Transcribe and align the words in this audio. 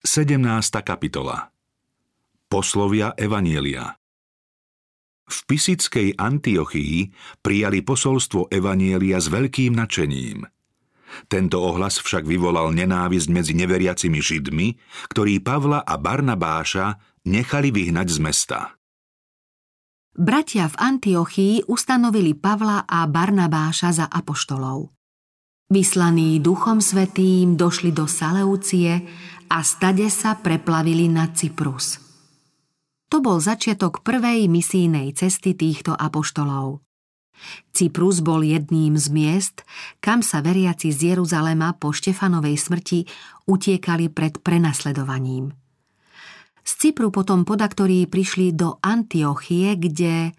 17. 0.00 0.40
kapitola 0.80 1.52
Poslovia 2.48 3.12
Evanielia 3.20 4.00
V 5.28 5.38
Pisickej 5.44 6.16
Antiochii 6.16 7.12
prijali 7.44 7.84
posolstvo 7.84 8.48
Evanielia 8.48 9.20
s 9.20 9.28
veľkým 9.28 9.76
nadšením. 9.76 10.48
Tento 11.28 11.60
ohlas 11.60 12.00
však 12.00 12.24
vyvolal 12.24 12.72
nenávisť 12.72 13.28
medzi 13.28 13.52
neveriacimi 13.52 14.24
Židmi, 14.24 14.68
ktorí 15.12 15.44
Pavla 15.44 15.84
a 15.84 16.00
Barnabáša 16.00 16.96
nechali 17.28 17.68
vyhnať 17.68 18.08
z 18.08 18.18
mesta. 18.24 18.80
Bratia 20.16 20.64
v 20.72 20.80
Antiochii 20.80 21.68
ustanovili 21.68 22.32
Pavla 22.32 22.88
a 22.88 23.04
Barnabáša 23.04 23.92
za 23.92 24.06
apoštolov. 24.08 24.96
Vyslaní 25.70 26.42
Duchom 26.42 26.82
Svetým 26.82 27.54
došli 27.54 27.94
do 27.94 28.08
Saleucie 28.10 29.06
a 29.50 29.58
stade 29.66 30.06
sa 30.08 30.38
preplavili 30.38 31.10
na 31.10 31.26
Cyprus. 31.34 31.98
To 33.10 33.18
bol 33.18 33.42
začiatok 33.42 34.06
prvej 34.06 34.46
misijnej 34.46 35.10
cesty 35.18 35.58
týchto 35.58 35.98
apoštolov. 35.98 36.78
Cyprus 37.74 38.22
bol 38.22 38.46
jedným 38.46 38.94
z 38.94 39.06
miest, 39.10 39.56
kam 39.98 40.22
sa 40.22 40.38
veriaci 40.44 40.94
z 40.94 41.16
Jeruzalema 41.16 41.74
po 41.74 41.90
Štefanovej 41.90 42.54
smrti 42.54 43.00
utiekali 43.50 44.12
pred 44.12 44.38
prenasledovaním. 44.38 45.50
Z 46.62 46.72
Cypru 46.86 47.10
potom 47.10 47.42
podaktorí 47.42 48.06
prišli 48.06 48.54
do 48.54 48.78
Antiochie, 48.78 49.74
kde 49.74 50.36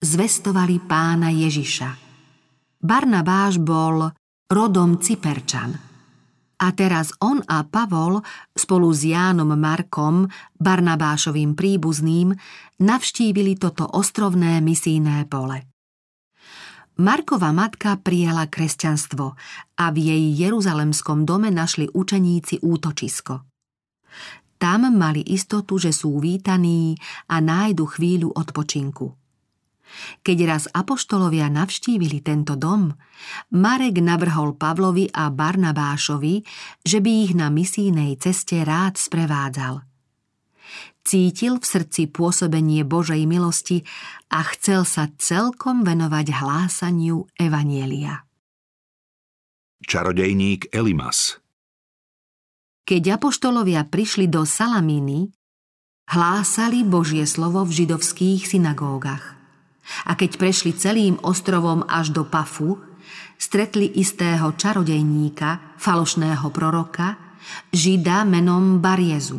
zvestovali 0.00 0.80
pána 0.80 1.34
Ježiša. 1.34 1.90
Barnabáš 2.80 3.60
bol 3.60 4.08
rodom 4.46 5.02
Cyperčan. 5.02 5.85
A 6.56 6.72
teraz 6.72 7.12
on 7.20 7.44
a 7.52 7.68
Pavol 7.68 8.24
spolu 8.56 8.88
s 8.88 9.04
Jánom 9.04 9.52
Markom, 9.60 10.24
Barnabášovým 10.56 11.52
príbuzným, 11.52 12.32
navštívili 12.80 13.60
toto 13.60 13.84
ostrovné 13.84 14.64
misijné 14.64 15.28
pole. 15.28 15.68
Markova 16.96 17.52
matka 17.52 18.00
prijala 18.00 18.48
kresťanstvo 18.48 19.36
a 19.76 19.84
v 19.92 19.96
jej 20.00 20.24
jeruzalemskom 20.48 21.28
dome 21.28 21.52
našli 21.52 21.92
učeníci 21.92 22.64
útočisko. 22.64 23.44
Tam 24.56 24.88
mali 24.96 25.20
istotu, 25.20 25.76
že 25.76 25.92
sú 25.92 26.16
vítaní 26.16 26.96
a 27.28 27.44
nájdu 27.44 27.84
chvíľu 27.84 28.32
odpočinku. 28.32 29.25
Keď 30.20 30.38
raz 30.44 30.64
apoštolovia 30.70 31.48
navštívili 31.48 32.20
tento 32.20 32.58
dom, 32.58 32.92
Marek 33.54 34.02
navrhol 34.02 34.54
Pavlovi 34.54 35.08
a 35.10 35.32
Barnabášovi, 35.32 36.42
že 36.84 36.98
by 37.00 37.10
ich 37.24 37.32
na 37.32 37.48
misijnej 37.48 38.18
ceste 38.20 38.60
rád 38.62 38.98
sprevádzal. 39.00 39.82
Cítil 41.06 41.62
v 41.62 41.64
srdci 41.64 42.10
pôsobenie 42.10 42.82
Božej 42.82 43.22
milosti 43.30 43.86
a 44.26 44.42
chcel 44.50 44.82
sa 44.82 45.06
celkom 45.22 45.86
venovať 45.86 46.34
hlásaniu 46.34 47.30
Evanielia. 47.38 48.26
Čarodejník 49.86 50.74
Elimas 50.74 51.38
Keď 52.82 53.22
apoštolovia 53.22 53.86
prišli 53.86 54.26
do 54.26 54.42
Salamíny, 54.42 55.30
hlásali 56.10 56.82
Božie 56.82 57.22
slovo 57.22 57.62
v 57.62 57.86
židovských 57.86 58.50
synagógach. 58.50 59.35
A 60.06 60.18
keď 60.18 60.38
prešli 60.38 60.74
celým 60.74 61.16
ostrovom 61.22 61.86
až 61.86 62.10
do 62.10 62.26
Pafu, 62.26 62.78
stretli 63.38 63.86
istého 64.00 64.52
čarodejníka, 64.56 65.78
falošného 65.78 66.46
proroka, 66.50 67.14
žida 67.70 68.26
menom 68.26 68.82
Bariezu. 68.82 69.38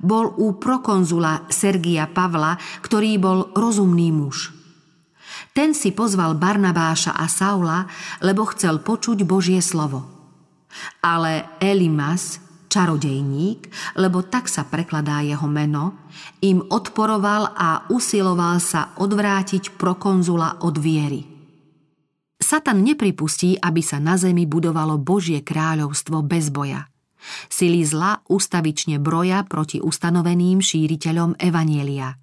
Bol 0.00 0.32
u 0.40 0.56
prokonzula 0.56 1.46
Sergia 1.52 2.08
Pavla, 2.08 2.56
ktorý 2.80 3.20
bol 3.20 3.38
rozumný 3.52 4.10
muž. 4.10 4.50
Ten 5.54 5.70
si 5.70 5.94
pozval 5.94 6.34
Barnabáša 6.34 7.14
a 7.14 7.30
Saula, 7.30 7.86
lebo 8.24 8.42
chcel 8.50 8.82
počuť 8.82 9.22
Božie 9.22 9.62
slovo. 9.62 10.02
Ale 10.98 11.46
Elimas, 11.62 12.42
čarodejník, 12.74 13.70
lebo 14.02 14.26
tak 14.26 14.50
sa 14.50 14.66
prekladá 14.66 15.22
jeho 15.22 15.46
meno, 15.46 16.10
im 16.42 16.58
odporoval 16.58 17.54
a 17.54 17.86
usiloval 17.86 18.58
sa 18.58 18.98
odvrátiť 18.98 19.78
prokonzula 19.78 20.66
od 20.66 20.74
viery. 20.82 21.22
Satan 22.42 22.82
nepripustí, 22.82 23.54
aby 23.56 23.80
sa 23.80 24.02
na 24.02 24.18
zemi 24.18 24.44
budovalo 24.44 24.98
Božie 24.98 25.40
kráľovstvo 25.46 26.26
bez 26.26 26.50
boja. 26.50 26.90
Sily 27.48 27.80
zla 27.88 28.20
ustavične 28.28 29.00
broja 29.00 29.46
proti 29.48 29.80
ustanoveným 29.80 30.60
šíriteľom 30.60 31.40
Evanielia. 31.40 32.20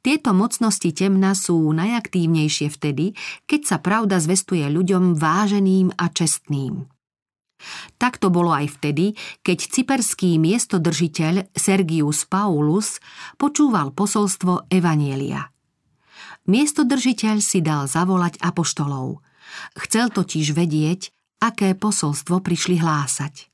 Tieto 0.00 0.32
mocnosti 0.32 0.90
temna 0.96 1.36
sú 1.36 1.60
najaktívnejšie 1.76 2.72
vtedy, 2.72 3.12
keď 3.44 3.60
sa 3.68 3.76
pravda 3.78 4.16
zvestuje 4.16 4.64
ľuďom 4.66 5.14
váženým 5.14 5.94
a 5.94 6.08
čestným. 6.08 6.88
Tak 8.00 8.18
to 8.18 8.32
bolo 8.32 8.52
aj 8.52 8.80
vtedy, 8.80 9.12
keď 9.44 9.58
cyperský 9.70 10.40
miestodržiteľ 10.40 11.52
Sergius 11.52 12.24
Paulus 12.24 12.98
počúval 13.36 13.92
posolstvo 13.92 14.68
Evanielia. 14.72 15.52
Miestodržiteľ 16.48 17.36
si 17.44 17.60
dal 17.60 17.86
zavolať 17.86 18.40
apoštolov. 18.40 19.20
Chcel 19.76 20.10
totiž 20.10 20.56
vedieť, 20.56 21.12
aké 21.40 21.76
posolstvo 21.76 22.40
prišli 22.40 22.80
hlásať. 22.80 23.50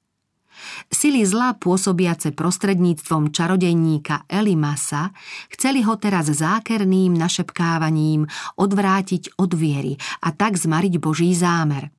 Sily 0.89 1.21
zla 1.29 1.53
pôsobiace 1.61 2.33
prostredníctvom 2.33 3.29
čarodejníka 3.29 4.25
Elimasa 4.25 5.13
chceli 5.53 5.85
ho 5.85 5.95
teraz 6.01 6.33
zákerným 6.33 7.13
našepkávaním 7.13 8.25
odvrátiť 8.57 9.37
od 9.37 9.53
viery 9.53 10.01
a 10.25 10.33
tak 10.33 10.57
zmariť 10.57 10.95
Boží 10.97 11.37
zámer. 11.37 11.93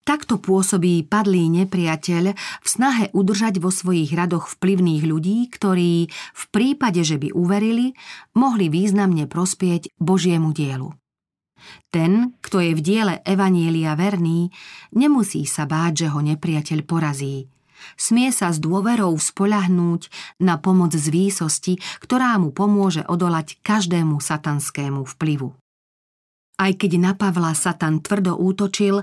Takto 0.00 0.40
pôsobí 0.40 1.04
padlý 1.04 1.52
nepriateľ 1.62 2.24
v 2.34 2.66
snahe 2.66 3.12
udržať 3.12 3.60
vo 3.60 3.68
svojich 3.68 4.10
radoch 4.16 4.48
vplyvných 4.56 5.04
ľudí, 5.04 5.46
ktorí 5.52 6.08
v 6.10 6.44
prípade, 6.50 7.04
že 7.04 7.20
by 7.20 7.36
uverili, 7.36 7.92
mohli 8.32 8.72
významne 8.72 9.28
prospieť 9.28 9.92
Božiemu 10.00 10.56
dielu. 10.56 10.90
Ten, 11.92 12.32
kto 12.40 12.64
je 12.64 12.72
v 12.72 12.80
diele 12.80 13.14
Evanielia 13.28 13.92
verný, 13.92 14.48
nemusí 14.96 15.44
sa 15.44 15.68
báť, 15.68 16.06
že 16.06 16.06
ho 16.08 16.20
nepriateľ 16.24 16.78
porazí. 16.88 17.52
Smie 17.96 18.28
sa 18.32 18.52
s 18.52 18.60
dôverou 18.60 19.16
spolahnúť 19.16 20.08
na 20.40 20.60
pomoc 20.60 20.92
z 20.92 21.08
výsosti, 21.08 21.80
ktorá 22.00 22.36
mu 22.36 22.52
pomôže 22.52 23.04
odolať 23.08 23.60
každému 23.64 24.20
satanskému 24.20 25.04
vplyvu. 25.16 25.56
Aj 26.60 26.72
keď 26.76 27.00
na 27.00 27.12
Pavla 27.16 27.56
Satan 27.56 28.04
tvrdo 28.04 28.36
útočil, 28.36 29.00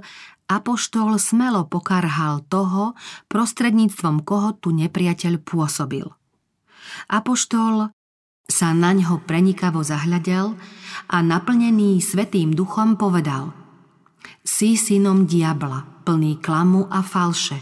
Apoštol 0.47 1.19
smelo 1.19 1.67
pokarhal 1.67 2.39
toho, 2.47 2.95
prostredníctvom 3.27 4.23
koho 4.23 4.55
tu 4.55 4.71
nepriateľ 4.71 5.43
pôsobil. 5.43 6.07
Apoštol 7.11 7.91
sa 8.47 8.71
na 8.71 8.95
ňo 8.95 9.27
prenikavo 9.27 9.83
zahľadel 9.83 10.55
a 11.11 11.17
naplnený 11.19 11.99
svetým 11.99 12.55
duchom 12.55 12.95
povedal 12.95 13.51
Si 14.39 14.79
synom 14.79 15.27
diabla, 15.27 16.07
plný 16.07 16.39
klamu 16.39 16.87
a 16.87 17.03
falše. 17.03 17.59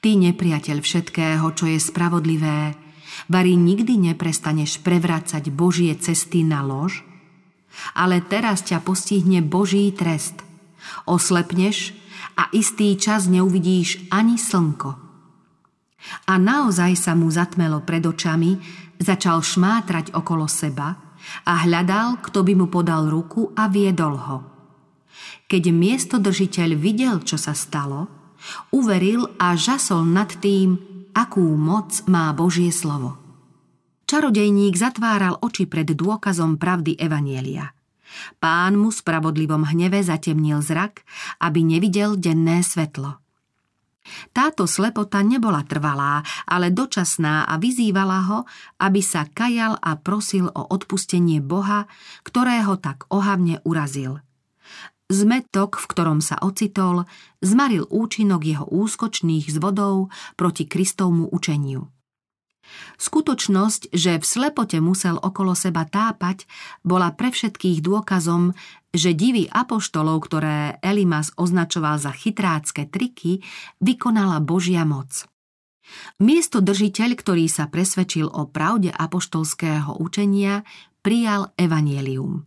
Ty 0.00 0.16
nepriateľ 0.16 0.80
všetkého, 0.80 1.44
čo 1.52 1.68
je 1.68 1.76
spravodlivé, 1.76 2.72
Vary 3.28 3.54
nikdy 3.54 4.00
neprestaneš 4.00 4.80
prevrácať 4.80 5.52
Božie 5.52 5.92
cesty 6.00 6.40
na 6.40 6.64
lož, 6.64 7.04
ale 7.92 8.24
teraz 8.24 8.64
ťa 8.64 8.80
postihne 8.80 9.44
Boží 9.44 9.92
trest– 9.92 10.40
Oslepneš 11.06 11.94
a 12.38 12.48
istý 12.54 12.94
čas 12.96 13.26
neuvidíš 13.28 14.08
ani 14.08 14.38
slnko. 14.38 14.90
A 16.26 16.34
naozaj 16.34 16.98
sa 16.98 17.12
mu 17.14 17.30
zatmelo 17.30 17.82
pred 17.86 18.02
očami, 18.02 18.58
začal 18.98 19.42
šmátrať 19.42 20.14
okolo 20.14 20.50
seba 20.50 20.98
a 21.46 21.52
hľadal, 21.62 22.18
kto 22.18 22.42
by 22.42 22.52
mu 22.58 22.66
podal 22.66 23.06
ruku 23.06 23.54
a 23.54 23.70
viedol 23.70 24.18
ho. 24.18 24.38
Keď 25.46 25.62
miestodržiteľ 25.70 26.70
videl, 26.74 27.22
čo 27.22 27.38
sa 27.38 27.54
stalo, 27.54 28.10
uveril 28.74 29.30
a 29.38 29.54
žasol 29.54 30.02
nad 30.02 30.32
tým, 30.42 30.80
akú 31.14 31.44
moc 31.54 32.02
má 32.10 32.32
Božie 32.34 32.74
slovo. 32.74 33.20
Čarodejník 34.10 34.74
zatváral 34.74 35.38
oči 35.38 35.70
pred 35.70 35.86
dôkazom 35.86 36.58
pravdy 36.58 36.98
Evanielia– 36.98 37.70
Pán 38.38 38.78
mu 38.78 38.90
spravodlivom 38.90 39.68
hneve 39.68 40.02
zatemnil 40.02 40.60
zrak, 40.64 41.04
aby 41.40 41.62
nevidel 41.62 42.16
denné 42.16 42.60
svetlo. 42.60 43.22
Táto 44.34 44.66
slepota 44.66 45.22
nebola 45.22 45.62
trvalá, 45.62 46.26
ale 46.50 46.74
dočasná 46.74 47.46
a 47.46 47.54
vyzývala 47.54 48.20
ho, 48.26 48.38
aby 48.82 48.98
sa 48.98 49.30
kajal 49.30 49.78
a 49.78 49.94
prosil 49.94 50.50
o 50.50 50.62
odpustenie 50.74 51.38
Boha, 51.38 51.86
ktorého 52.26 52.82
tak 52.82 53.06
ohavne 53.14 53.62
urazil. 53.62 54.18
Zmetok, 55.12 55.76
v 55.76 55.86
ktorom 55.86 56.18
sa 56.24 56.40
ocitol, 56.40 57.04
zmaril 57.44 57.84
účinok 57.86 58.42
jeho 58.42 58.66
úskočných 58.66 59.44
zvodov 59.52 60.08
proti 60.40 60.64
Kristovmu 60.64 61.28
učeniu. 61.30 61.86
Skutočnosť, 62.96 63.90
že 63.92 64.18
v 64.18 64.24
slepote 64.24 64.78
musel 64.78 65.18
okolo 65.18 65.52
seba 65.56 65.88
tápať, 65.88 66.46
bola 66.86 67.12
pre 67.12 67.34
všetkých 67.34 67.82
dôkazom, 67.82 68.54
že 68.92 69.16
divy 69.16 69.48
apoštolov, 69.48 70.20
ktoré 70.28 70.78
Elimas 70.84 71.32
označoval 71.40 71.96
za 71.96 72.12
chytrácké 72.12 72.88
triky, 72.88 73.40
vykonala 73.80 74.38
Božia 74.44 74.84
moc. 74.84 75.24
Miesto 76.22 76.62
držiteľ, 76.62 77.10
ktorý 77.18 77.44
sa 77.50 77.66
presvedčil 77.68 78.30
o 78.30 78.46
pravde 78.48 78.92
apoštolského 78.92 79.98
učenia, 79.98 80.62
prijal 81.02 81.50
evanielium. 81.58 82.46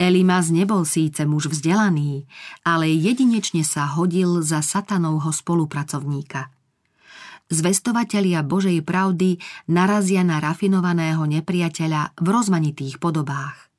Elimas 0.00 0.48
nebol 0.48 0.88
síce 0.88 1.28
muž 1.28 1.52
vzdelaný, 1.52 2.24
ale 2.64 2.88
jedinečne 2.88 3.60
sa 3.60 3.84
hodil 3.84 4.40
za 4.40 4.64
satanovho 4.64 5.28
spolupracovníka. 5.28 6.48
Zvestovatelia 7.50 8.46
Božej 8.46 8.78
pravdy 8.86 9.42
narazia 9.66 10.22
na 10.22 10.38
rafinovaného 10.38 11.26
nepriateľa 11.26 12.14
v 12.14 12.26
rozmanitých 12.30 13.02
podobách. 13.02 13.70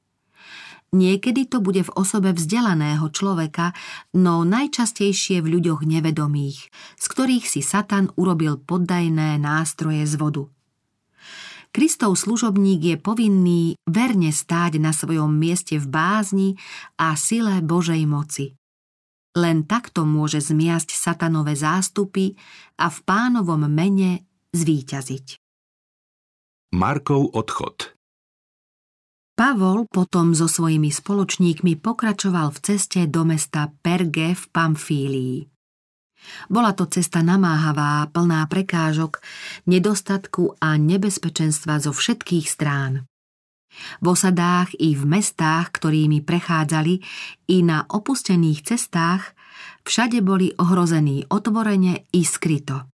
Niekedy 0.91 1.47
to 1.47 1.63
bude 1.63 1.87
v 1.87 1.93
osobe 1.95 2.35
vzdelaného 2.35 3.07
človeka, 3.15 3.71
no 4.11 4.43
najčastejšie 4.43 5.39
v 5.39 5.55
ľuďoch 5.55 5.87
nevedomých, 5.87 6.67
z 6.99 7.05
ktorých 7.07 7.47
si 7.47 7.63
Satan 7.63 8.11
urobil 8.19 8.59
poddajné 8.59 9.39
nástroje 9.39 10.03
z 10.03 10.19
vodu. 10.19 10.51
Kristov 11.71 12.19
služobník 12.19 12.83
je 12.83 12.97
povinný 12.99 13.79
verne 13.87 14.35
stáť 14.35 14.83
na 14.83 14.91
svojom 14.91 15.31
mieste 15.31 15.79
v 15.79 15.87
bázni 15.87 16.49
a 16.99 17.15
sile 17.15 17.63
Božej 17.63 18.03
moci. 18.03 18.59
Len 19.31 19.63
takto 19.63 20.03
môže 20.03 20.43
zmiasť 20.43 20.91
satanové 20.91 21.55
zástupy 21.55 22.35
a 22.75 22.91
v 22.91 22.97
pánovom 23.07 23.63
mene 23.71 24.27
zvíťaziť. 24.51 25.39
Markov 26.75 27.31
odchod 27.35 27.95
Pavol 29.35 29.87
potom 29.89 30.37
so 30.37 30.45
svojimi 30.45 30.91
spoločníkmi 30.91 31.79
pokračoval 31.79 32.51
v 32.53 32.59
ceste 32.61 33.07
do 33.07 33.25
mesta 33.25 33.71
Perge 33.81 34.37
v 34.37 34.43
Pamfílii. 34.53 35.37
Bola 36.47 36.77
to 36.77 36.85
cesta 36.85 37.25
namáhavá, 37.25 38.05
plná 38.13 38.45
prekážok, 38.45 39.19
nedostatku 39.65 40.61
a 40.61 40.77
nebezpečenstva 40.77 41.81
zo 41.81 41.91
všetkých 41.91 42.45
strán. 42.45 43.09
V 44.03 44.05
osadách 44.11 44.75
i 44.77 44.93
v 44.93 45.03
mestách, 45.07 45.71
ktorými 45.71 46.21
prechádzali, 46.21 46.99
i 47.49 47.57
na 47.63 47.87
opustených 47.87 48.67
cestách, 48.67 49.31
všade 49.87 50.19
boli 50.21 50.51
ohrození 50.59 51.25
otvorene 51.31 52.05
i 52.11 52.21
skryto. 52.21 52.91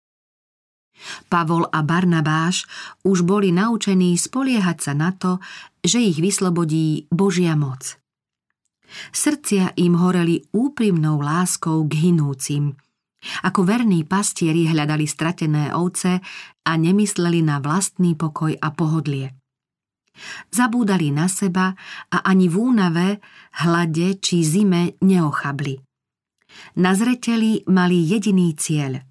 Pavol 1.28 1.68
a 1.68 1.84
Barnabáš 1.84 2.64
už 3.04 3.24
boli 3.28 3.52
naučení 3.52 4.16
spoliehať 4.16 4.78
sa 4.80 4.92
na 4.96 5.12
to, 5.12 5.44
že 5.84 6.00
ich 6.00 6.16
vyslobodí 6.20 7.04
Božia 7.12 7.52
moc. 7.52 8.00
Srdcia 9.12 9.76
im 9.76 9.98
horeli 10.00 10.46
úprimnou 10.56 11.20
láskou 11.20 11.84
k 11.84 11.92
hinúcim– 12.00 12.72
ako 13.42 13.66
verní 13.66 14.06
pastieri 14.06 14.70
hľadali 14.70 15.06
stratené 15.08 15.74
ovce 15.74 16.22
a 16.66 16.72
nemysleli 16.76 17.42
na 17.42 17.58
vlastný 17.58 18.14
pokoj 18.14 18.54
a 18.54 18.68
pohodlie. 18.70 19.34
Zabúdali 20.50 21.12
na 21.12 21.28
seba 21.28 21.76
a 22.12 22.18
ani 22.24 22.48
v 22.48 22.56
únave, 22.56 23.08
hlade 23.62 24.16
či 24.20 24.42
zime 24.42 24.96
neochabli. 25.04 25.78
Na 26.80 26.96
zreteli 26.96 27.64
mali 27.68 28.00
jediný 28.04 28.56
cieľ– 28.56 29.00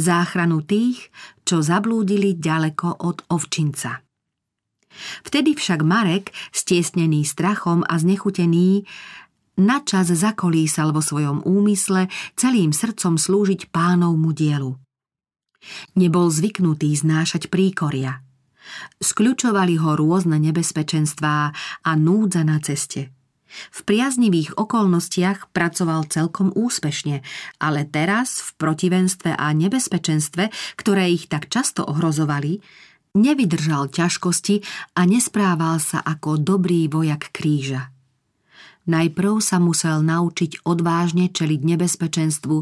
záchranu 0.00 0.64
tých, 0.64 1.12
čo 1.44 1.60
zablúdili 1.60 2.36
ďaleko 2.40 3.04
od 3.04 3.28
ovčinca. 3.32 4.00
Vtedy 5.22 5.54
však 5.54 5.86
Marek, 5.86 6.34
stiesnený 6.50 7.22
strachom 7.22 7.86
a 7.86 7.94
znechutený, 7.96 8.84
načas 9.60 10.10
zakolísal 10.10 10.90
vo 10.90 11.04
svojom 11.04 11.46
úmysle 11.46 12.10
celým 12.34 12.74
srdcom 12.74 13.20
slúžiť 13.20 13.70
pánovmu 13.70 14.34
dielu. 14.34 14.74
Nebol 15.94 16.26
zvyknutý 16.32 16.90
znášať 16.96 17.52
príkoria. 17.52 18.24
Skľučovali 19.00 19.78
ho 19.80 19.96
rôzne 19.98 20.38
nebezpečenstvá 20.40 21.38
a 21.84 21.90
núdza 21.96 22.42
na 22.44 22.58
ceste. 22.62 23.10
V 23.50 23.82
priaznivých 23.82 24.54
okolnostiach 24.54 25.50
pracoval 25.50 26.06
celkom 26.06 26.54
úspešne, 26.54 27.26
ale 27.58 27.82
teraz 27.82 28.38
v 28.46 28.50
protivenstve 28.62 29.34
a 29.34 29.50
nebezpečenstve, 29.50 30.54
ktoré 30.78 31.10
ich 31.10 31.26
tak 31.26 31.50
často 31.50 31.82
ohrozovali, 31.82 32.62
nevydržal 33.18 33.90
ťažkosti 33.90 34.62
a 34.94 35.02
nesprával 35.02 35.82
sa 35.82 35.98
ako 35.98 36.38
dobrý 36.38 36.86
vojak 36.86 37.34
kríža. 37.34 37.90
Najprv 38.86 39.44
sa 39.44 39.60
musel 39.60 40.02
naučiť 40.02 40.64
odvážne 40.64 41.28
čeliť 41.28 41.60
nebezpečenstvu, 41.62 42.56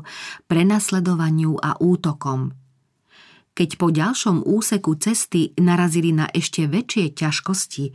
prenasledovaniu 0.51 1.57
a 1.63 1.79
útokom. 1.79 2.58
Keď 3.59 3.75
po 3.75 3.91
ďalšom 3.91 4.47
úseku 4.47 4.95
cesty 5.03 5.51
narazili 5.59 6.15
na 6.15 6.31
ešte 6.31 6.71
väčšie 6.71 7.11
ťažkosti, 7.19 7.91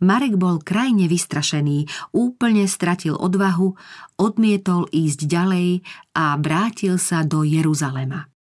Marek 0.00 0.40
bol 0.40 0.56
krajne 0.56 1.04
vystrašený, 1.04 1.84
úplne 2.16 2.64
stratil 2.64 3.12
odvahu, 3.12 3.76
odmietol 4.16 4.88
ísť 4.88 5.28
ďalej 5.28 5.84
a 6.16 6.40
vrátil 6.40 6.96
sa 6.96 7.28
do 7.28 7.44
Jeruzalema. 7.44 8.32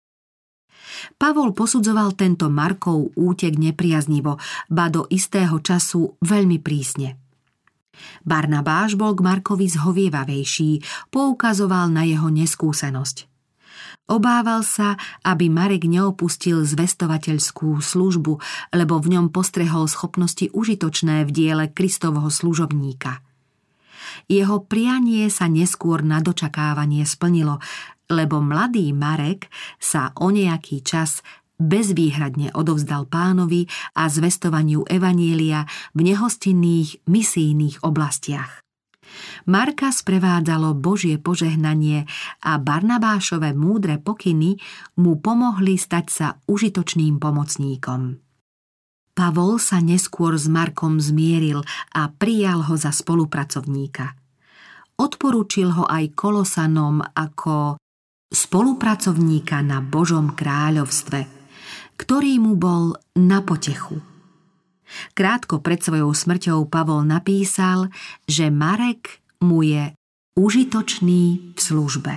Pavol 1.19 1.51
posudzoval 1.51 2.15
tento 2.15 2.47
Markov 2.47 3.11
útek 3.19 3.59
nepriaznivo, 3.59 4.39
ba 4.71 4.87
do 4.87 5.11
istého 5.11 5.59
času 5.59 6.15
veľmi 6.23 6.63
prísne. 6.63 7.19
Barnabáš 8.23 8.95
bol 8.95 9.11
k 9.11 9.27
Markovi 9.27 9.67
zhovievavejší, 9.67 10.79
poukazoval 11.11 11.91
na 11.91 12.07
jeho 12.07 12.31
neskúsenosť. 12.31 13.34
Obával 14.05 14.61
sa, 14.61 15.01
aby 15.25 15.49
Marek 15.49 15.89
neopustil 15.89 16.61
zvestovateľskú 16.61 17.81
službu, 17.81 18.37
lebo 18.69 19.01
v 19.01 19.17
ňom 19.17 19.33
postrehol 19.33 19.89
schopnosti 19.89 20.45
užitočné 20.53 21.25
v 21.25 21.29
diele 21.33 21.65
Kristovho 21.73 22.29
služobníka. 22.29 23.25
Jeho 24.29 24.61
prianie 24.61 25.25
sa 25.33 25.49
neskôr 25.49 26.05
na 26.05 26.21
dočakávanie 26.21 27.01
splnilo, 27.05 27.57
lebo 28.05 28.41
mladý 28.41 28.93
Marek 28.93 29.49
sa 29.81 30.13
o 30.21 30.29
nejaký 30.29 30.85
čas 30.85 31.25
bezvýhradne 31.57 32.53
odovzdal 32.53 33.09
pánovi 33.09 33.65
a 33.97 34.05
zvestovaniu 34.05 34.85
Evanielia 34.85 35.65
v 35.97 36.13
nehostinných 36.13 37.09
misijných 37.09 37.81
oblastiach. 37.81 38.64
Marka 39.47 39.91
sprevádzalo 39.91 40.73
Božie 40.77 41.19
požehnanie 41.21 42.07
a 42.43 42.57
Barnabášové 42.57 43.55
múdre 43.55 43.99
pokyny 43.99 44.57
mu 44.99 45.19
pomohli 45.19 45.77
stať 45.79 46.05
sa 46.07 46.27
užitočným 46.49 47.19
pomocníkom. 47.19 48.21
Pavol 49.15 49.59
sa 49.63 49.79
neskôr 49.79 50.35
s 50.35 50.51
Markom 50.51 50.99
zmieril 50.99 51.63
a 51.95 52.11
prijal 52.11 52.67
ho 52.67 52.75
za 52.75 52.91
spolupracovníka. 52.91 54.11
Odporúčil 54.99 55.71
ho 55.71 55.87
aj 55.87 56.11
Kolosanom 56.15 56.99
ako 56.99 57.79
spolupracovníka 58.31 59.63
na 59.63 59.79
Božom 59.79 60.35
kráľovstve– 60.35 61.19
ktorý 61.95 62.43
mu 62.43 62.59
bol 62.59 62.95
na 63.15 63.39
potechu. 63.39 64.14
Krátko 65.13 65.59
pred 65.59 65.81
svojou 65.81 66.13
smrťou 66.13 66.69
Pavol 66.69 67.05
napísal, 67.05 67.89
že 68.25 68.53
Marek 68.53 69.21
mu 69.41 69.65
je 69.65 69.93
užitočný 70.35 71.53
v 71.55 71.59
službe. 71.59 72.13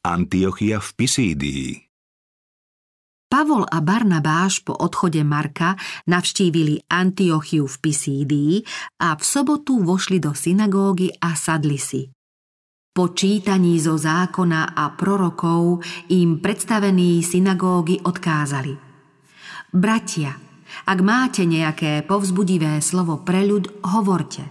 Antiochia 0.00 0.80
v 0.80 0.88
Pisídii 0.96 1.90
Pavol 3.30 3.62
a 3.62 3.78
Barnabáš 3.78 4.58
po 4.66 4.74
odchode 4.74 5.22
Marka 5.22 5.78
navštívili 6.10 6.90
Antiochiu 6.90 7.62
v 7.70 7.76
Pisídii 7.78 8.54
a 9.06 9.14
v 9.14 9.22
sobotu 9.22 9.78
vošli 9.86 10.18
do 10.18 10.34
synagógy 10.34 11.14
a 11.14 11.38
sadli 11.38 11.78
si. 11.78 12.10
Po 12.90 13.14
čítaní 13.14 13.78
zo 13.78 13.94
zákona 13.94 14.74
a 14.74 14.98
prorokov 14.98 15.78
im 16.10 16.42
predstavení 16.42 17.22
synagógy 17.22 18.02
odkázali. 18.02 18.74
Bratia, 19.70 20.34
ak 20.90 20.98
máte 21.06 21.46
nejaké 21.46 22.02
povzbudivé 22.02 22.82
slovo 22.82 23.22
pre 23.22 23.46
ľud, 23.46 23.86
hovorte. 23.94 24.42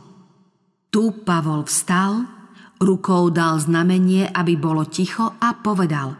Tu 0.87 1.11
Pavol 1.27 1.67
vstal, 1.67 2.23
rukou 2.79 3.27
dal 3.27 3.59
znamenie, 3.59 4.23
aby 4.31 4.55
bolo 4.55 4.87
ticho 4.87 5.35
a 5.35 5.51
povedal. 5.59 6.15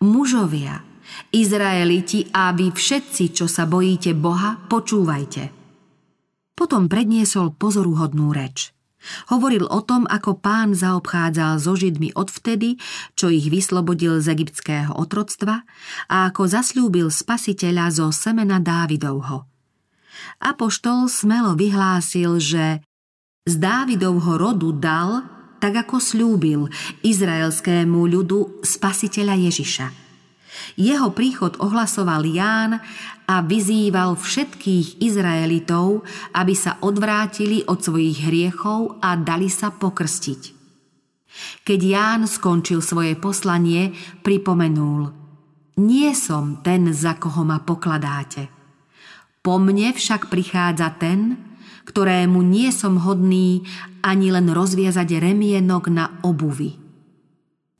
Mužovia, 0.00 0.80
Izraeliti 1.28 2.32
a 2.32 2.56
vy 2.56 2.72
všetci, 2.72 3.36
čo 3.36 3.44
sa 3.44 3.68
bojíte 3.68 4.16
Boha, 4.16 4.56
počúvajte. 4.64 5.52
Potom 6.56 6.88
predniesol 6.88 7.52
pozoruhodnú 7.52 8.32
reč– 8.32 8.72
Hovoril 9.30 9.66
o 9.66 9.80
tom, 9.82 10.06
ako 10.06 10.38
pán 10.38 10.74
zaobchádzal 10.76 11.58
so 11.58 11.74
Židmi 11.74 12.14
odvtedy, 12.14 12.78
čo 13.18 13.28
ich 13.28 13.46
vyslobodil 13.50 14.22
z 14.22 14.32
egyptského 14.34 14.94
otroctva 14.94 15.66
a 16.06 16.30
ako 16.30 16.46
zasľúbil 16.46 17.10
spasiteľa 17.10 17.90
zo 17.90 18.06
semena 18.14 18.62
Dávidovho. 18.62 19.48
Apoštol 20.38 21.10
smelo 21.10 21.58
vyhlásil, 21.58 22.38
že 22.38 22.82
z 23.42 23.54
Dávidovho 23.58 24.38
rodu 24.38 24.70
dal, 24.70 25.26
tak 25.58 25.86
ako 25.86 25.98
slúbil, 25.98 26.70
izraelskému 27.02 28.06
ľudu 28.06 28.62
spasiteľa 28.62 29.34
Ježiša– 29.50 29.86
jeho 30.76 31.12
príchod 31.12 31.56
ohlasoval 31.60 32.24
Ján 32.26 32.80
a 33.28 33.34
vyzýval 33.40 34.18
všetkých 34.18 35.00
Izraelitov, 35.00 36.04
aby 36.36 36.54
sa 36.56 36.76
odvrátili 36.82 37.64
od 37.64 37.80
svojich 37.80 38.28
hriechov 38.28 39.00
a 39.00 39.16
dali 39.16 39.48
sa 39.48 39.72
pokrstiť. 39.72 40.62
Keď 41.64 41.80
Ján 41.80 42.20
skončil 42.28 42.84
svoje 42.84 43.16
poslanie, 43.16 43.96
pripomenul 44.20 45.08
Nie 45.80 46.12
som 46.12 46.60
ten, 46.60 46.92
za 46.92 47.16
koho 47.16 47.48
ma 47.48 47.64
pokladáte. 47.64 48.52
Po 49.40 49.56
mne 49.56 49.96
však 49.96 50.28
prichádza 50.28 50.92
ten, 51.00 51.40
ktorému 51.88 52.44
nie 52.44 52.70
som 52.70 53.00
hodný 53.00 53.64
ani 54.04 54.28
len 54.30 54.52
rozviazať 54.52 55.18
remienok 55.18 55.90
na 55.90 56.20
obuvi. 56.22 56.81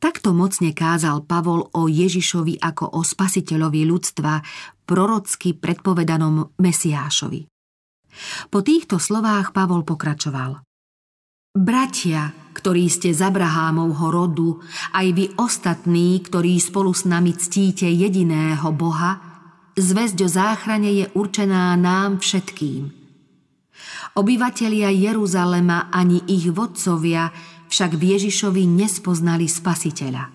Takto 0.02 0.34
mocne 0.34 0.74
kázal 0.74 1.22
Pavol 1.30 1.70
o 1.78 1.86
Ježišovi 1.86 2.58
ako 2.58 2.98
o 2.98 3.06
spasiteľovi 3.06 3.86
ľudstva, 3.86 4.42
prorocky 4.82 5.54
predpovedanom 5.54 6.58
Mesiášovi. 6.58 7.46
Po 8.50 8.66
týchto 8.66 8.98
slovách 8.98 9.54
Pavol 9.54 9.86
pokračoval. 9.86 10.58
Bratia, 11.54 12.34
ktorí 12.50 12.90
ste 12.90 13.14
z 13.14 13.22
Abrahámovho 13.22 14.10
rodu, 14.10 14.50
aj 14.90 15.06
vy 15.14 15.24
ostatní, 15.38 16.18
ktorí 16.18 16.58
spolu 16.58 16.90
s 16.90 17.06
nami 17.06 17.38
ctíte 17.38 17.86
jediného 17.86 18.74
Boha, 18.74 19.22
zväzť 19.78 20.18
o 20.18 20.28
záchrane 20.28 20.90
je 20.98 21.06
určená 21.14 21.78
nám 21.78 22.18
všetkým. 22.18 22.90
Obyvatelia 24.12 24.92
Jeruzalema 24.92 25.88
ani 25.88 26.20
ich 26.28 26.50
vodcovia 26.52 27.32
však 27.72 27.96
v 27.96 28.02
Ježišovi 28.12 28.68
nespoznali 28.68 29.48
spasiteľa. 29.48 30.28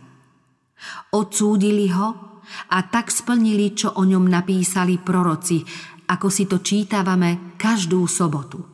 Odsúdili 1.14 1.94
ho 1.94 2.42
a 2.74 2.78
tak 2.90 3.14
splnili, 3.14 3.78
čo 3.78 3.94
o 3.94 4.02
ňom 4.02 4.26
napísali 4.26 4.98
proroci, 4.98 5.62
ako 6.10 6.28
si 6.34 6.50
to 6.50 6.66
čítavame 6.66 7.54
každú 7.62 8.10
sobotu. 8.10 8.66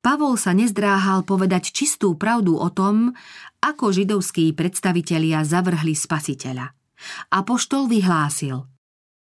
Pavol 0.00 0.40
sa 0.40 0.56
nezdráhal 0.56 1.24
povedať 1.28 1.72
čistú 1.72 2.16
pravdu 2.16 2.56
o 2.56 2.68
tom, 2.72 3.12
ako 3.60 3.92
židovskí 3.92 4.52
predstavitelia 4.56 5.44
zavrhli 5.44 5.92
spasiteľa. 5.92 6.72
Apoštol 7.32 7.88
vyhlásil– 7.92 8.64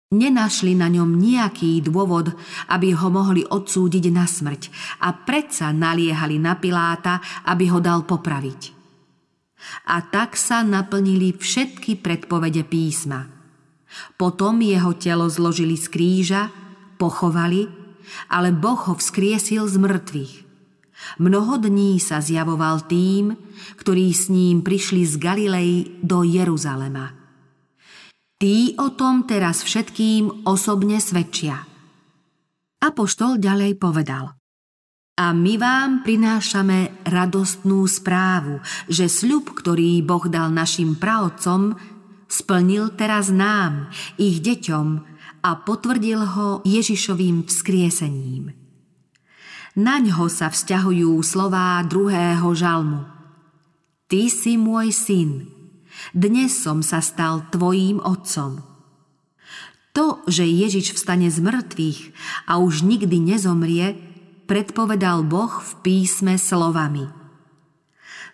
Nenašli 0.10 0.74
na 0.74 0.90
ňom 0.90 1.22
nejaký 1.22 1.86
dôvod, 1.86 2.34
aby 2.74 2.98
ho 2.98 3.14
mohli 3.14 3.46
odsúdiť 3.46 4.10
na 4.10 4.26
smrť 4.26 4.74
a 5.06 5.14
predsa 5.14 5.70
naliehali 5.70 6.42
na 6.42 6.58
Piláta, 6.58 7.22
aby 7.46 7.70
ho 7.70 7.78
dal 7.78 8.02
popraviť. 8.10 8.74
A 9.86 10.02
tak 10.02 10.34
sa 10.34 10.66
naplnili 10.66 11.38
všetky 11.38 12.02
predpovede 12.02 12.66
písma. 12.66 13.30
Potom 14.18 14.66
jeho 14.66 14.98
telo 14.98 15.30
zložili 15.30 15.78
z 15.78 15.86
kríža, 15.94 16.50
pochovali, 16.98 17.70
ale 18.34 18.50
Boh 18.50 18.82
ho 18.90 18.98
vzkriesil 18.98 19.70
z 19.70 19.78
mŕtvych. 19.78 20.34
Mnoho 21.22 21.62
dní 21.62 22.02
sa 22.02 22.18
zjavoval 22.18 22.90
tým, 22.90 23.38
ktorí 23.78 24.10
s 24.10 24.34
ním 24.34 24.66
prišli 24.66 25.06
z 25.06 25.22
Galilei 25.22 26.02
do 26.02 26.26
Jeruzalema– 26.26 27.14
Tí 28.40 28.72
o 28.80 28.88
tom 28.96 29.28
teraz 29.28 29.68
všetkým 29.68 30.48
osobne 30.48 31.04
svedčia. 31.04 31.68
Apoštol 32.80 33.36
ďalej 33.36 33.76
povedal. 33.76 34.32
A 35.20 35.36
my 35.36 35.60
vám 35.60 36.08
prinášame 36.08 37.04
radostnú 37.04 37.84
správu, 37.84 38.64
že 38.88 39.12
sľub, 39.12 39.52
ktorý 39.52 40.00
Boh 40.08 40.24
dal 40.32 40.56
našim 40.56 40.96
praotcom, 40.96 41.76
splnil 42.32 42.96
teraz 42.96 43.28
nám, 43.28 43.92
ich 44.16 44.40
deťom, 44.40 44.88
a 45.44 45.60
potvrdil 45.60 46.24
ho 46.24 46.64
Ježišovým 46.64 47.44
vzkriesením. 47.44 48.56
ňo 49.76 50.32
sa 50.32 50.48
vzťahujú 50.48 51.12
slová 51.28 51.84
druhého 51.84 52.56
žalmu. 52.56 53.04
Ty 54.08 54.32
si 54.32 54.56
môj 54.56 54.96
syn, 54.96 55.59
dnes 56.16 56.56
som 56.56 56.80
sa 56.82 57.04
stal 57.04 57.46
tvojím 57.52 58.00
otcom. 58.02 58.64
To, 59.94 60.22
že 60.30 60.48
Ježiš 60.48 60.96
vstane 60.96 61.28
z 61.28 61.44
mŕtvych 61.44 62.00
a 62.48 62.62
už 62.62 62.88
nikdy 62.88 63.20
nezomrie, 63.20 63.98
predpovedal 64.48 65.28
Boh 65.28 65.60
v 65.60 65.72
písme 65.84 66.40
slovami. 66.40 67.10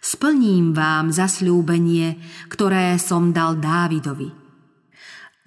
Splním 0.06 0.78
vám 0.78 1.10
zasľúbenie, 1.10 2.22
ktoré 2.54 2.94
som 3.02 3.34
dal 3.34 3.58
Dávidovi. 3.58 4.30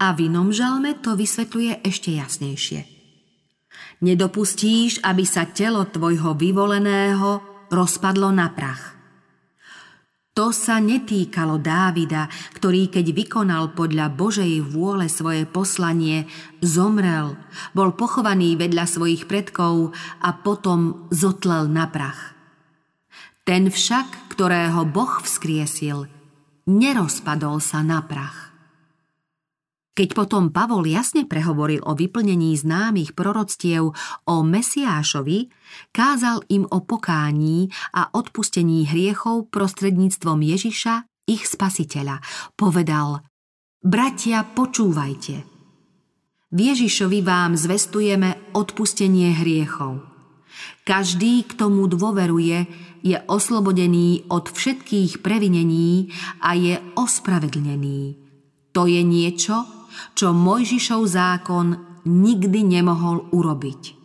A 0.02 0.10
v 0.10 0.26
inom 0.26 0.50
žalme 0.50 0.98
to 0.98 1.14
vysvetľuje 1.14 1.86
ešte 1.86 2.10
jasnejšie. 2.18 2.80
Nedopustíš, 4.02 4.98
aby 5.06 5.22
sa 5.22 5.46
telo 5.46 5.86
tvojho 5.86 6.34
vyvoleného 6.34 7.42
rozpadlo 7.70 8.34
na 8.34 8.50
prach. 8.50 8.97
To 10.38 10.54
sa 10.54 10.78
netýkalo 10.78 11.58
Dávida, 11.58 12.30
ktorý 12.54 12.94
keď 12.94 13.10
vykonal 13.10 13.74
podľa 13.74 14.06
Božej 14.14 14.62
vôle 14.62 15.10
svoje 15.10 15.42
poslanie, 15.50 16.30
zomrel, 16.62 17.34
bol 17.74 17.90
pochovaný 17.98 18.54
vedľa 18.54 18.86
svojich 18.86 19.26
predkov 19.26 19.90
a 20.22 20.30
potom 20.38 21.10
zotlel 21.10 21.66
na 21.66 21.90
prach. 21.90 22.38
Ten 23.42 23.66
však, 23.66 24.30
ktorého 24.30 24.86
Boh 24.86 25.18
vzkriesil, 25.18 26.06
nerozpadol 26.70 27.58
sa 27.58 27.82
na 27.82 27.98
prach. 28.06 28.47
Keď 29.98 30.14
potom 30.14 30.54
Pavol 30.54 30.86
jasne 30.86 31.26
prehovoril 31.26 31.82
o 31.82 31.98
vyplnení 31.98 32.54
známych 32.54 33.18
proroctiev 33.18 33.90
o 34.30 34.36
Mesiášovi, 34.46 35.50
kázal 35.90 36.46
im 36.54 36.70
o 36.70 36.78
pokání 36.86 37.66
a 37.98 38.14
odpustení 38.14 38.86
hriechov 38.86 39.50
prostredníctvom 39.50 40.38
Ježiša, 40.38 41.02
ich 41.26 41.50
spasiteľa. 41.50 42.22
Povedal, 42.54 43.26
bratia, 43.82 44.46
počúvajte. 44.46 45.42
V 46.54 46.58
Ježišovi 46.62 47.18
vám 47.26 47.58
zvestujeme 47.58 48.54
odpustenie 48.54 49.34
hriechov. 49.34 49.98
Každý, 50.86 51.42
kto 51.42 51.74
mu 51.74 51.90
dôveruje, 51.90 52.70
je 53.02 53.18
oslobodený 53.26 54.30
od 54.30 54.46
všetkých 54.46 55.26
previnení 55.26 56.14
a 56.38 56.54
je 56.54 56.78
ospravedlnený. 56.94 58.30
To 58.78 58.86
je 58.86 59.02
niečo, 59.02 59.77
čo 60.14 60.34
Mojžišov 60.34 61.02
zákon 61.06 61.66
nikdy 62.08 62.80
nemohol 62.80 63.28
urobiť. 63.30 63.98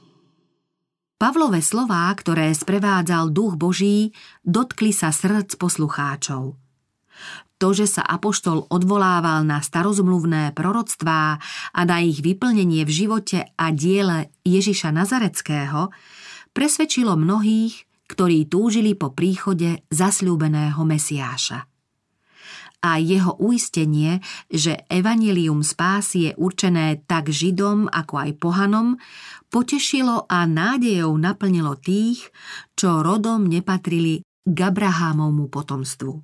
Pavlové 1.18 1.64
slová, 1.64 2.12
ktoré 2.12 2.52
sprevádzal 2.52 3.32
duch 3.32 3.56
Boží, 3.56 4.12
dotkli 4.44 4.92
sa 4.92 5.08
srdc 5.08 5.56
poslucháčov. 5.56 6.60
To, 7.64 7.68
že 7.72 7.88
sa 7.88 8.04
apoštol 8.04 8.68
odvolával 8.68 9.48
na 9.48 9.64
starozmluvné 9.64 10.52
proroctvá 10.52 11.40
a 11.72 11.82
na 11.88 12.04
ich 12.04 12.20
vyplnenie 12.20 12.84
v 12.84 12.92
živote 12.92 13.56
a 13.56 13.72
diele 13.72 14.36
Ježiša 14.44 14.92
Nazareckého, 14.92 15.96
presvedčilo 16.52 17.16
mnohých, 17.16 17.88
ktorí 18.12 18.52
túžili 18.52 18.92
po 19.00 19.16
príchode 19.16 19.88
zasľúbeného 19.96 20.84
Mesiáša 20.84 21.73
a 22.84 23.00
jeho 23.00 23.40
uistenie, 23.40 24.20
že 24.52 24.84
evanelium 24.92 25.64
spásy 25.64 26.28
je 26.28 26.32
určené 26.36 27.00
tak 27.08 27.32
Židom 27.32 27.88
ako 27.88 28.16
aj 28.20 28.32
pohanom, 28.44 29.00
potešilo 29.48 30.28
a 30.28 30.44
nádejou 30.44 31.16
naplnilo 31.16 31.80
tých, 31.80 32.28
čo 32.76 33.00
rodom 33.00 33.48
nepatrili 33.48 34.20
k 34.44 34.58
Abrahámovmu 34.60 35.48
potomstvu. 35.48 36.20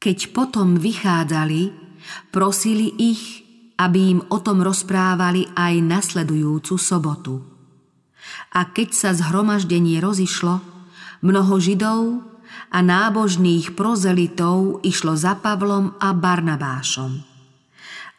Keď 0.00 0.18
potom 0.32 0.80
vychádzali, 0.80 1.62
prosili 2.32 2.88
ich, 2.96 3.44
aby 3.76 4.16
im 4.16 4.20
o 4.32 4.38
tom 4.40 4.64
rozprávali 4.64 5.52
aj 5.52 5.74
nasledujúcu 5.84 6.74
sobotu. 6.80 7.44
A 8.56 8.72
keď 8.72 8.88
sa 8.96 9.10
zhromaždenie 9.12 10.00
rozišlo, 10.00 10.62
mnoho 11.20 11.54
Židov 11.60 12.33
a 12.74 12.78
nábožných 12.82 13.78
prozelitov 13.78 14.82
išlo 14.82 15.14
za 15.14 15.38
Pavlom 15.38 15.94
a 16.02 16.10
Barnabášom. 16.10 17.22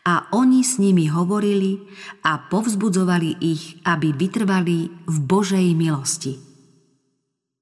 A 0.06 0.32
oni 0.32 0.64
s 0.64 0.80
nimi 0.80 1.12
hovorili 1.12 1.84
a 2.24 2.40
povzbudzovali 2.40 3.44
ich, 3.44 3.84
aby 3.84 4.16
vytrvali 4.16 4.88
v 5.12 5.18
Božej 5.20 5.76
milosti. 5.76 6.40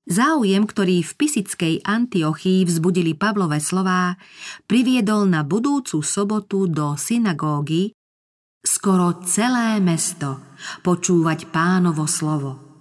Záujem, 0.03 0.67
ktorý 0.67 0.99
v 1.01 1.11
pisickej 1.15 1.73
Antiochii 1.87 2.67
vzbudili 2.67 3.15
Pavlové 3.15 3.63
slová, 3.63 4.19
priviedol 4.67 5.25
na 5.31 5.47
budúcu 5.47 6.03
sobotu 6.03 6.67
do 6.67 6.99
synagógy 6.99 7.95
skoro 8.59 9.23
celé 9.23 9.79
mesto 9.79 10.43
počúvať 10.83 11.47
pánovo 11.47 12.03
slovo. 12.03 12.72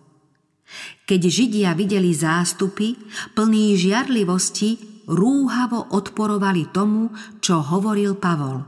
Keď 1.05 1.21
Židia 1.29 1.71
videli 1.77 2.15
zástupy, 2.15 2.97
plný 3.37 3.77
žiarlivosti, 3.77 5.03
rúhavo 5.11 5.93
odporovali 5.93 6.71
tomu, 6.71 7.11
čo 7.43 7.61
hovoril 7.61 8.17
Pavol. 8.17 8.65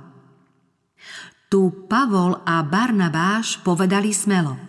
Tu 1.48 1.86
Pavol 1.86 2.42
a 2.42 2.60
Barnabáš 2.66 3.62
povedali 3.62 4.10
smelo– 4.10 4.58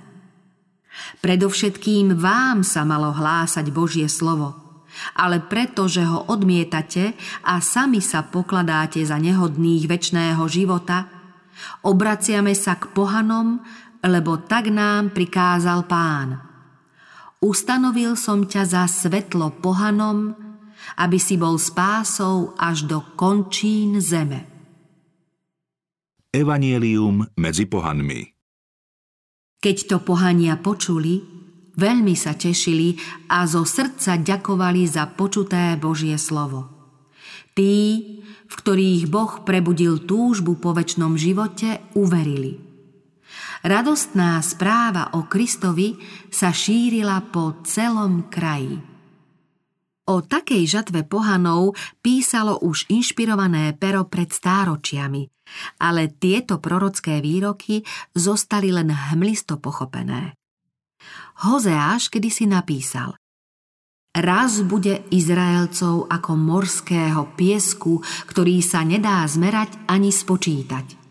Predovšetkým 1.20 2.16
vám 2.16 2.64
sa 2.64 2.88
malo 2.88 3.12
hlásať 3.12 3.66
Božie 3.74 4.08
slovo, 4.08 4.56
ale 5.18 5.44
pretože 5.44 6.06
ho 6.06 6.30
odmietate 6.30 7.18
a 7.44 7.60
sami 7.60 8.00
sa 8.00 8.24
pokladáte 8.24 9.02
za 9.04 9.20
nehodných 9.20 9.90
väčšného 9.90 10.44
života, 10.48 11.10
obraciame 11.84 12.54
sa 12.56 12.80
k 12.80 12.92
pohanom, 12.94 13.60
lebo 14.06 14.38
tak 14.46 14.70
nám 14.70 15.12
prikázal 15.12 15.90
pán. 15.90 16.45
Ustanovil 17.44 18.16
som 18.20 18.46
ťa 18.46 18.64
za 18.64 18.84
svetlo 18.88 19.60
pohanom, 19.60 20.36
aby 21.00 21.18
si 21.18 21.36
bol 21.36 21.58
spásou 21.58 22.54
až 22.60 22.86
do 22.86 23.02
končín 23.16 24.00
zeme. 24.00 24.48
Evangelium 26.36 27.26
medzi 27.40 27.64
pohanmi 27.64 28.36
keď 29.66 29.78
to 29.90 29.98
pohania 29.98 30.62
počuli, 30.62 31.26
veľmi 31.74 32.14
sa 32.14 32.38
tešili 32.38 33.02
a 33.34 33.50
zo 33.50 33.66
srdca 33.66 34.22
ďakovali 34.22 34.86
za 34.86 35.10
počuté 35.10 35.74
Božie 35.82 36.22
slovo. 36.22 36.70
Tí, 37.58 37.74
v 38.46 38.54
ktorých 38.54 39.10
Boh 39.10 39.42
prebudil 39.42 40.06
túžbu 40.06 40.62
po 40.62 40.78
väčšnom 40.78 41.18
živote, 41.18 41.82
uverili. 41.98 42.62
Radostná 43.66 44.38
správa 44.46 45.10
o 45.18 45.26
Kristovi 45.26 45.98
sa 46.30 46.54
šírila 46.54 47.18
po 47.34 47.66
celom 47.66 48.30
kraji. 48.30 48.78
O 50.06 50.22
takej 50.22 50.70
žatve 50.70 51.02
pohanov 51.02 51.74
písalo 51.98 52.62
už 52.62 52.86
inšpirované 52.94 53.74
pero 53.74 54.06
pred 54.06 54.30
stáročiami 54.30 55.26
ale 55.80 56.12
tieto 56.12 56.58
prorocké 56.58 57.22
výroky 57.22 57.86
zostali 58.14 58.74
len 58.74 58.90
hmlisto 58.92 59.62
pochopené. 59.62 60.34
Hozeáš 61.46 62.10
kedysi 62.10 62.48
napísal 62.50 63.20
Raz 64.16 64.64
bude 64.64 65.04
Izraelcov 65.12 66.08
ako 66.08 66.32
morského 66.40 67.36
piesku, 67.36 68.00
ktorý 68.32 68.64
sa 68.64 68.88
nedá 68.88 69.28
zmerať 69.28 69.76
ani 69.92 70.08
spočítať. 70.08 71.05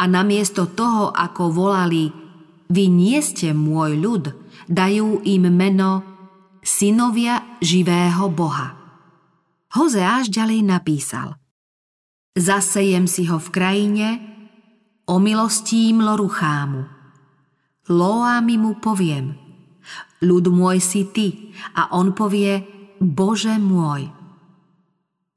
A 0.00 0.08
namiesto 0.08 0.68
toho, 0.70 1.12
ako 1.12 1.52
volali 1.52 2.10
Vy 2.68 2.84
nie 2.92 3.16
ste 3.24 3.56
môj 3.56 3.96
ľud, 3.96 4.24
dajú 4.68 5.24
im 5.24 5.48
meno 5.48 6.04
synovia 6.60 7.56
živého 7.64 8.28
Boha. 8.28 8.76
Hozeáš 9.72 10.28
ďalej 10.28 10.60
napísal– 10.68 11.32
Zasejem 12.38 13.10
si 13.10 13.26
ho 13.26 13.42
v 13.42 13.50
krajine, 13.50 14.08
omilostím 15.10 15.98
Loruchámu. 15.98 16.86
Loámi 17.90 18.54
mu 18.54 18.78
poviem, 18.78 19.34
ľud 20.22 20.46
môj 20.54 20.78
si 20.78 21.10
ty, 21.10 21.50
a 21.74 21.90
on 21.98 22.14
povie, 22.14 22.62
Bože 23.02 23.58
môj. 23.58 24.06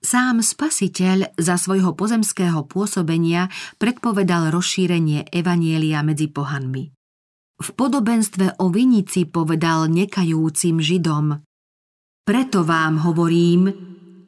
Sám 0.01 0.41
spasiteľ 0.41 1.37
za 1.37 1.61
svojho 1.61 1.93
pozemského 1.93 2.65
pôsobenia 2.65 3.53
predpovedal 3.77 4.49
rozšírenie 4.49 5.29
evanielia 5.29 6.01
medzi 6.01 6.25
pohanmi. 6.25 6.89
V 7.61 7.69
podobenstve 7.77 8.57
o 8.65 8.73
vinici 8.73 9.29
povedal 9.29 9.85
nekajúcim 9.93 10.81
Židom 10.81 11.45
Preto 12.25 12.65
vám 12.65 13.05
hovorím, 13.05 13.69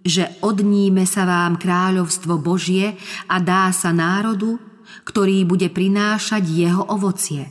že 0.05 0.37
odníme 0.45 1.09
sa 1.09 1.25
vám 1.25 1.57
kráľovstvo 1.57 2.37
Božie 2.37 2.93
a 3.25 3.41
dá 3.41 3.73
sa 3.73 3.89
národu, 3.89 4.61
ktorý 5.09 5.41
bude 5.49 5.73
prinášať 5.73 6.43
jeho 6.53 6.85
ovocie. 6.85 7.49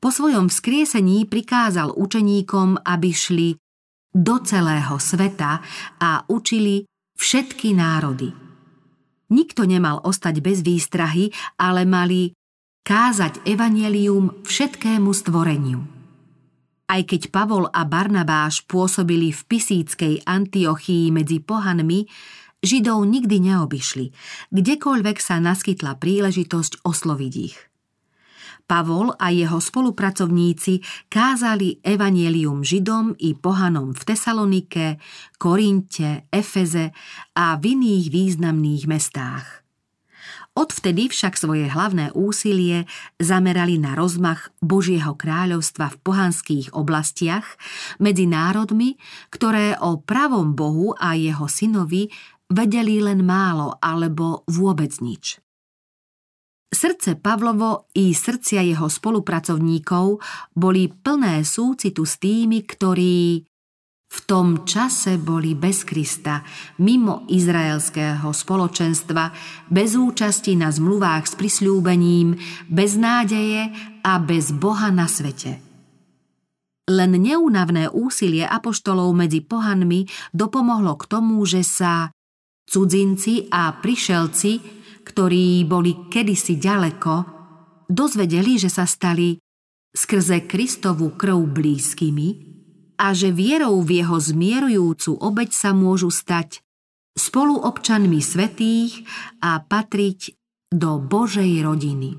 Po 0.00 0.08
svojom 0.08 0.48
vzkriesení 0.48 1.28
prikázal 1.28 1.92
učeníkom, 1.92 2.80
aby 2.80 3.10
šli 3.12 3.48
do 4.16 4.40
celého 4.40 4.96
sveta 4.96 5.60
a 6.00 6.24
učili 6.32 6.88
všetky 7.22 7.78
národy. 7.78 8.34
Nikto 9.30 9.62
nemal 9.62 10.02
ostať 10.02 10.42
bez 10.42 10.66
výstrahy, 10.66 11.30
ale 11.54 11.86
mali 11.86 12.34
kázať 12.82 13.46
evanelium 13.46 14.42
všetkému 14.42 15.14
stvoreniu. 15.14 15.80
Aj 16.90 17.00
keď 17.06 17.30
Pavol 17.30 17.70
a 17.70 17.86
Barnabáš 17.86 18.66
pôsobili 18.66 19.30
v 19.30 19.40
pisíckej 19.46 20.14
Antiochii 20.26 21.14
medzi 21.14 21.38
pohanmi, 21.38 22.04
Židov 22.62 23.02
nikdy 23.10 23.42
neobyšli, 23.42 24.06
kdekoľvek 24.54 25.18
sa 25.18 25.42
naskytla 25.42 25.98
príležitosť 25.98 26.86
osloviť 26.86 27.34
ich. 27.34 27.71
Pavol 28.72 29.12
a 29.20 29.28
jeho 29.28 29.60
spolupracovníci 29.60 30.80
kázali 31.12 31.84
evanielium 31.84 32.64
Židom 32.64 33.12
i 33.20 33.36
pohanom 33.36 33.92
v 33.92 34.00
Tesalonike, 34.00 34.96
Korinte, 35.36 36.24
Efeze 36.32 36.96
a 37.36 37.60
v 37.60 37.76
iných 37.76 38.08
významných 38.08 38.88
mestách. 38.88 39.60
Odvtedy 40.56 41.12
však 41.12 41.36
svoje 41.36 41.68
hlavné 41.68 42.16
úsilie 42.16 42.88
zamerali 43.20 43.76
na 43.76 43.92
rozmach 43.92 44.48
Božieho 44.64 45.20
kráľovstva 45.20 45.92
v 45.92 46.00
pohanských 46.00 46.72
oblastiach 46.72 47.44
medzi 48.00 48.24
národmi, 48.24 48.96
ktoré 49.28 49.76
o 49.84 50.00
pravom 50.00 50.56
Bohu 50.56 50.96
a 50.96 51.12
jeho 51.12 51.44
synovi 51.44 52.08
vedeli 52.48 53.04
len 53.04 53.20
málo 53.20 53.76
alebo 53.84 54.48
vôbec 54.48 54.96
nič. 55.04 55.44
Srdce 56.72 57.20
Pavlovo 57.20 57.92
i 57.92 58.16
srdcia 58.16 58.64
jeho 58.64 58.88
spolupracovníkov 58.88 60.24
boli 60.56 60.88
plné 60.88 61.44
súcitu 61.44 62.08
s 62.08 62.16
tými, 62.16 62.64
ktorí 62.64 63.44
v 64.12 64.18
tom 64.28 64.64
čase 64.64 65.20
boli 65.20 65.52
bez 65.52 65.84
Krista, 65.84 66.44
mimo 66.80 67.28
izraelského 67.28 68.28
spoločenstva, 68.28 69.32
bez 69.68 69.96
účasti 69.96 70.56
na 70.56 70.72
zmluvách 70.72 71.28
s 71.28 71.34
prisľúbením, 71.36 72.36
bez 72.68 72.96
nádeje 72.96 73.72
a 74.04 74.20
bez 74.20 74.52
Boha 74.52 74.88
na 74.92 75.08
svete. 75.08 75.60
Len 76.88 77.12
neúnavné 77.16 77.88
úsilie 77.88 78.44
apoštolov 78.44 79.16
medzi 79.16 79.40
pohanmi 79.40 80.04
dopomohlo 80.32 80.96
k 81.00 81.04
tomu, 81.08 81.40
že 81.48 81.64
sa 81.64 82.12
cudzinci 82.68 83.48
a 83.48 83.72
prišelci, 83.76 84.81
ktorí 85.02 85.66
boli 85.66 86.08
kedysi 86.08 86.58
ďaleko, 86.58 87.14
dozvedeli, 87.90 88.56
že 88.56 88.70
sa 88.72 88.88
stali 88.88 89.36
skrze 89.92 90.48
Kristovu 90.48 91.12
krv 91.14 91.52
blízkymi 91.52 92.28
a 92.96 93.12
že 93.12 93.34
vierou 93.34 93.82
v 93.84 94.00
jeho 94.00 94.16
zmierujúcu 94.16 95.18
obeď 95.18 95.50
sa 95.52 95.70
môžu 95.76 96.08
stať 96.08 96.64
spoluobčanmi 97.12 98.20
svetých 98.24 99.04
a 99.44 99.60
patriť 99.60 100.38
do 100.72 100.96
Božej 100.96 101.60
rodiny. 101.60 102.16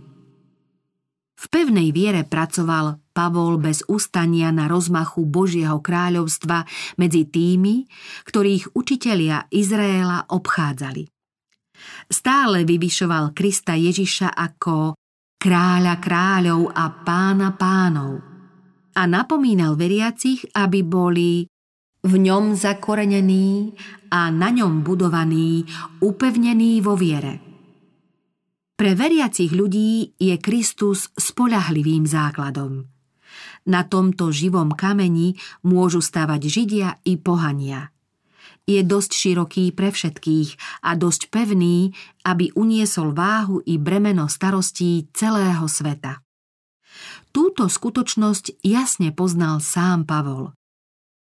V 1.34 1.46
pevnej 1.52 1.91
viere 1.91 2.24
pracoval 2.24 3.04
Pavol 3.12 3.60
bez 3.60 3.84
ustania 3.86 4.50
na 4.50 4.65
rozmachu 4.65 5.28
Božieho 5.28 5.84
kráľovstva 5.84 6.65
medzi 6.98 7.28
tými, 7.28 7.86
ktorých 8.26 8.74
učitelia 8.74 9.52
Izraela 9.54 10.26
obchádzali. 10.30 11.12
Stále 12.08 12.67
vyvyšoval 12.67 13.32
Krista 13.32 13.74
Ježiša 13.74 14.34
ako 14.36 14.96
kráľa 15.39 16.00
kráľov 16.00 16.72
a 16.72 16.86
pána 17.04 17.56
pánov– 17.56 18.19
a 18.93 19.10
napomínal 19.10 19.74
veriacich, 19.74 20.46
aby 20.54 20.86
boli 20.86 21.50
v 22.04 22.13
ňom 22.13 22.54
zakorenení 22.54 23.74
a 24.13 24.30
na 24.30 24.54
ňom 24.54 24.86
budovaní, 24.86 25.65
upevnení 26.04 26.84
vo 26.84 26.93
viere. 26.93 27.41
Pre 28.74 28.91
veriacich 28.98 29.54
ľudí 29.54 30.17
je 30.17 30.36
Kristus 30.41 31.10
spolahlivým 31.15 32.04
základom. 32.04 32.89
Na 33.63 33.88
tomto 33.88 34.30
živom 34.34 34.76
kameni 34.76 35.39
môžu 35.63 36.04
stavať 36.04 36.41
Židia 36.43 36.89
i 37.08 37.15
pohania. 37.15 37.93
Je 38.63 38.80
dosť 38.80 39.12
široký 39.12 39.76
pre 39.76 39.91
všetkých 39.91 40.82
a 40.88 40.95
dosť 40.95 41.28
pevný, 41.28 41.91
aby 42.23 42.56
uniesol 42.56 43.12
váhu 43.12 43.60
i 43.67 43.76
bremeno 43.76 44.32
starostí 44.32 45.12
celého 45.12 45.67
sveta. 45.67 46.23
Túto 47.34 47.67
skutočnosť 47.67 48.63
jasne 48.63 49.12
poznal 49.12 49.60
sám 49.60 50.08
Pavol. 50.08 50.56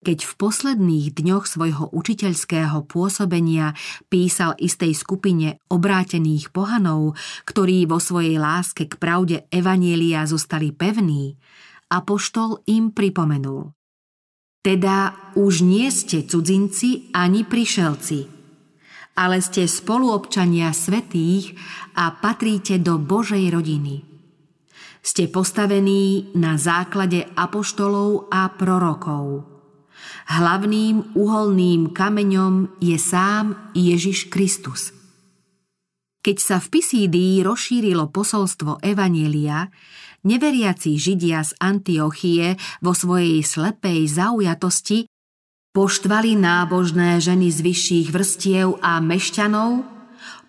Keď 0.03 0.19
v 0.27 0.33
posledných 0.35 1.15
dňoch 1.15 1.47
svojho 1.47 1.87
učiteľského 1.95 2.83
pôsobenia 2.91 3.79
písal 4.11 4.59
istej 4.59 4.99
skupine 4.99 5.63
obrátených 5.71 6.51
pohanov, 6.51 7.15
ktorí 7.47 7.87
vo 7.87 8.03
svojej 8.03 8.35
láske 8.35 8.91
k 8.91 8.99
pravde 8.99 9.47
Evanielia 9.55 10.27
zostali 10.27 10.75
pevní, 10.75 11.39
apoštol 11.87 12.67
im 12.67 12.91
pripomenul. 12.91 13.71
Teda 14.63 15.19
už 15.35 15.67
nie 15.67 15.91
ste 15.91 16.23
cudzinci 16.23 17.11
ani 17.11 17.43
prišelci, 17.43 18.19
ale 19.19 19.43
ste 19.43 19.67
spoluobčania 19.67 20.71
svetých 20.71 21.59
a 21.99 22.15
patríte 22.15 22.79
do 22.79 22.97
Božej 22.97 23.51
rodiny. 23.51 24.07
Ste 25.03 25.27
postavení 25.27 26.31
na 26.39 26.55
základe 26.55 27.27
apoštolov 27.35 28.31
a 28.31 28.47
prorokov– 28.55 29.27
Hlavným 30.33 31.19
uholným 31.19 31.91
kameňom 31.91 32.79
je 32.79 32.97
sám 32.99 33.75
Ježiš 33.75 34.31
Kristus. 34.31 34.95
Keď 36.23 36.37
sa 36.39 36.57
v 36.63 36.79
Pisídii 36.79 37.43
rozšírilo 37.43 38.07
posolstvo 38.15 38.79
Evanielia, 38.79 39.67
neveriaci 40.23 40.95
Židia 40.97 41.43
z 41.43 41.53
Antiochie 41.59 42.57
vo 42.81 42.95
svojej 42.95 43.43
slepej 43.43 44.07
zaujatosti 44.07 45.11
poštvali 45.73 46.37
nábožné 46.37 47.19
ženy 47.19 47.49
z 47.49 47.59
vyšších 47.65 48.09
vrstiev 48.13 48.77
a 48.85 49.01
mešťanov, 49.01 49.83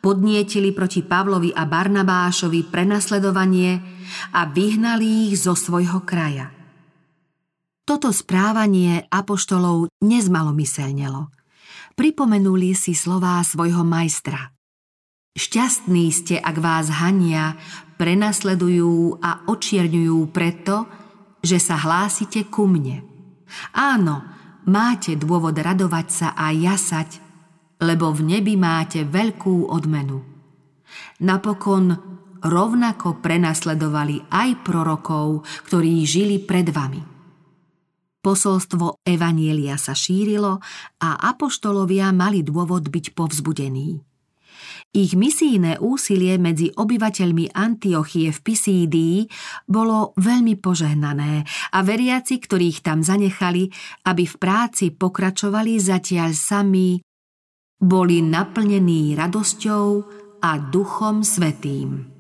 podnietili 0.03 0.75
proti 0.75 0.99
Pavlovi 0.99 1.55
a 1.55 1.63
Barnabášovi 1.63 2.67
prenasledovanie 2.67 3.79
a 4.36 4.45
vyhnali 4.45 5.31
ich 5.31 5.39
zo 5.39 5.55
svojho 5.55 6.03
kraja. 6.03 6.51
Toto 7.83 8.15
správanie 8.15 9.07
apoštolov 9.12 9.91
nezmalomyselnelo. 10.03 11.31
Pripomenuli 11.99 12.71
si 12.75 12.95
slová 12.95 13.43
svojho 13.43 13.83
majstra. 13.83 14.52
Šťastní 15.33 16.13
ste, 16.13 16.37
ak 16.37 16.61
vás 16.61 16.93
hania, 16.93 17.57
prenasledujú 17.97 19.17
a 19.17 19.49
očierňujú 19.49 20.29
preto, 20.29 20.85
že 21.41 21.57
sa 21.57 21.81
hlásite 21.81 22.45
ku 22.53 22.69
mne. 22.69 23.01
Áno, 23.73 24.21
máte 24.69 25.17
dôvod 25.17 25.57
radovať 25.57 26.07
sa 26.13 26.27
a 26.37 26.53
jasať, 26.53 27.17
lebo 27.81 28.13
v 28.13 28.37
nebi 28.37 28.53
máte 28.53 29.03
veľkú 29.09 29.73
odmenu. 29.73 30.21
Napokon 31.25 31.97
rovnako 32.45 33.17
prenasledovali 33.17 34.29
aj 34.29 34.49
prorokov, 34.61 35.49
ktorí 35.65 36.05
žili 36.05 36.37
pred 36.45 36.69
vami. 36.69 37.01
Posolstvo 38.23 39.03
Evanielia 39.03 39.75
sa 39.81 39.91
šírilo 39.97 40.61
a 41.01 41.09
apoštolovia 41.27 42.13
mali 42.15 42.39
dôvod 42.45 42.87
byť 42.87 43.17
povzbudení. 43.17 44.12
Ich 44.93 45.17
misijné 45.17 45.82
úsilie 45.82 46.38
medzi 46.38 46.69
obyvateľmi 46.69 47.49
Antiochie 47.58 48.29
v 48.29 48.39
Pisídii 48.45 49.25
bolo 49.65 50.13
veľmi 50.21 50.53
požehnané 50.62 51.41
a 51.73 51.82
veriaci, 51.82 52.38
ktorých 52.38 52.86
tam 52.86 53.01
zanechali, 53.01 53.73
aby 54.06 54.23
v 54.29 54.36
práci 54.38 54.93
pokračovali 54.93 55.82
zatiaľ 55.82 56.38
sami, 56.38 57.01
boli 57.82 58.21
naplnení 58.21 59.17
radosťou 59.17 59.88
a 60.45 60.62
duchom 60.62 61.25
svetým. 61.25 62.12